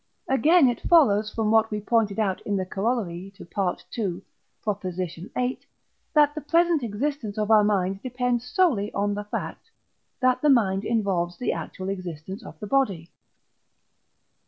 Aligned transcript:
Again, 0.27 0.67
it 0.67 0.81
follows 0.81 1.31
from 1.31 1.51
what 1.51 1.69
we 1.69 1.79
pointed 1.79 2.17
out 2.17 2.41
in 2.41 2.55
the 2.55 2.65
Corollary 2.65 3.31
to 3.35 3.43
II. 3.55 4.23
viii., 5.35 5.59
that 6.13 6.33
the 6.33 6.41
present 6.41 6.81
existence 6.81 7.37
of 7.37 7.51
our 7.51 7.63
mind 7.63 8.01
depends 8.01 8.43
solely 8.51 8.91
on 8.93 9.13
the 9.13 9.25
fact, 9.25 9.69
that 10.19 10.41
the 10.41 10.49
mind 10.49 10.85
involves 10.85 11.37
the 11.37 11.53
actual 11.53 11.89
existence 11.89 12.43
of 12.43 12.59
the 12.59 12.65
body. 12.65 13.11